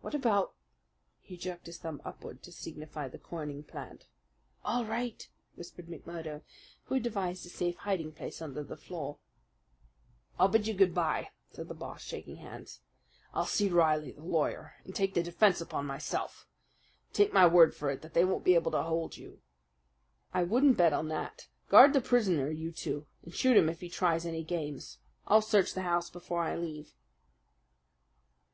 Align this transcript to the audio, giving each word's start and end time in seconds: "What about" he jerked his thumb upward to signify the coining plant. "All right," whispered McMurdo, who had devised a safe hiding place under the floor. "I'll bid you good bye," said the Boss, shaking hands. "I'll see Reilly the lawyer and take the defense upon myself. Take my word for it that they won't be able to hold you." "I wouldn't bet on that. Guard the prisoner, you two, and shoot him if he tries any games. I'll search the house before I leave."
"What 0.00 0.14
about" 0.14 0.54
he 1.28 1.36
jerked 1.36 1.66
his 1.66 1.76
thumb 1.76 2.00
upward 2.06 2.42
to 2.44 2.50
signify 2.50 3.08
the 3.08 3.18
coining 3.18 3.64
plant. 3.64 4.06
"All 4.64 4.86
right," 4.86 5.28
whispered 5.56 5.88
McMurdo, 5.88 6.40
who 6.84 6.94
had 6.94 7.02
devised 7.02 7.44
a 7.44 7.50
safe 7.50 7.76
hiding 7.76 8.12
place 8.12 8.40
under 8.40 8.64
the 8.64 8.78
floor. 8.78 9.18
"I'll 10.38 10.48
bid 10.48 10.66
you 10.66 10.72
good 10.72 10.94
bye," 10.94 11.32
said 11.50 11.68
the 11.68 11.74
Boss, 11.74 12.00
shaking 12.00 12.36
hands. 12.36 12.80
"I'll 13.34 13.44
see 13.44 13.68
Reilly 13.68 14.12
the 14.12 14.22
lawyer 14.22 14.76
and 14.86 14.94
take 14.96 15.12
the 15.12 15.22
defense 15.22 15.60
upon 15.60 15.84
myself. 15.84 16.48
Take 17.12 17.34
my 17.34 17.46
word 17.46 17.74
for 17.74 17.90
it 17.90 18.00
that 18.00 18.14
they 18.14 18.24
won't 18.24 18.44
be 18.44 18.54
able 18.54 18.70
to 18.72 18.82
hold 18.82 19.18
you." 19.18 19.42
"I 20.32 20.44
wouldn't 20.44 20.78
bet 20.78 20.94
on 20.94 21.08
that. 21.08 21.48
Guard 21.68 21.92
the 21.92 22.00
prisoner, 22.00 22.50
you 22.50 22.72
two, 22.72 23.06
and 23.22 23.34
shoot 23.34 23.58
him 23.58 23.68
if 23.68 23.80
he 23.82 23.90
tries 23.90 24.24
any 24.24 24.44
games. 24.44 24.96
I'll 25.26 25.42
search 25.42 25.74
the 25.74 25.82
house 25.82 26.08
before 26.08 26.42
I 26.42 26.56
leave." 26.56 26.94